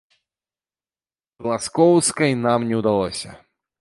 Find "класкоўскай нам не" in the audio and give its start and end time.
1.43-2.75